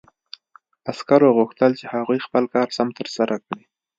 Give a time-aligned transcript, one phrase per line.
[0.91, 3.63] عسکرو غوښتل چې هغوی خپل کار سم ترسره کړي